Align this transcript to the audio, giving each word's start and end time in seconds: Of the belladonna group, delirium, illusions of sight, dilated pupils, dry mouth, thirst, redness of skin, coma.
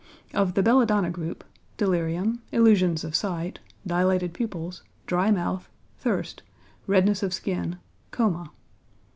Of 0.33 0.55
the 0.55 0.63
belladonna 0.63 1.11
group, 1.11 1.43
delirium, 1.77 2.41
illusions 2.51 3.03
of 3.03 3.15
sight, 3.15 3.59
dilated 3.85 4.33
pupils, 4.33 4.81
dry 5.05 5.29
mouth, 5.29 5.69
thirst, 5.99 6.41
redness 6.87 7.21
of 7.21 7.35
skin, 7.35 7.77
coma. 8.09 8.49